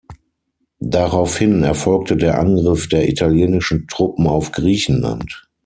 Daraufhin 0.83 1.61
erfolgte 1.61 2.17
der 2.17 2.39
Angriff 2.39 2.89
der 2.89 3.07
italienischen 3.07 3.87
Truppen 3.87 4.25
auf 4.25 4.51
Griechenland. 4.51 5.47